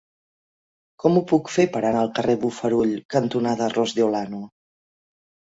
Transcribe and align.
Com 1.03 1.19
ho 1.19 1.21
puc 1.31 1.51
fer 1.57 1.65
per 1.75 1.81
anar 1.89 1.99
al 2.05 2.09
carrer 2.21 2.37
Bofarull 2.47 2.95
cantonada 3.17 3.69
Ros 3.77 3.95
de 4.01 4.09
Olano? 4.09 4.43